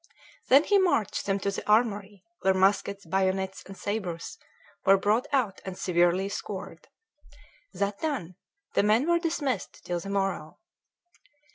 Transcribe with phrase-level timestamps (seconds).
[0.47, 4.39] Then he marched them to the armory, where muskets, bayonets, and sabres
[4.83, 6.87] were brought out and severely scoured.
[7.73, 8.35] That done,
[8.73, 10.57] the men were dismissed till the morrow.